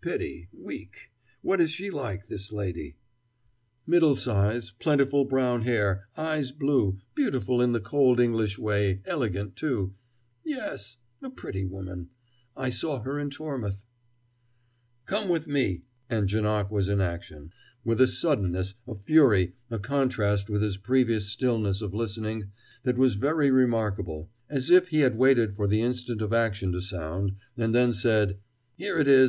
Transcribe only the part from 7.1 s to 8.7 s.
beautiful in the cold English